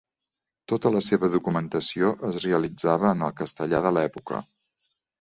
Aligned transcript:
Tota 0.71 0.91
la 0.95 1.01
seva 1.07 1.29
documentació 1.35 2.11
es 2.31 2.41
realitzava 2.47 3.11
en 3.15 3.25
el 3.31 3.39
castellà 3.45 3.87
de 3.89 3.97
l'època. 4.01 4.45